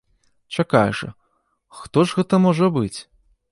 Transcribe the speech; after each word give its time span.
Чакай 0.57 0.93
жа, 1.01 1.09
хто 1.83 2.07
ж 2.07 2.19
гэта 2.21 2.43
можа 2.49 2.73
быць?! 2.79 2.99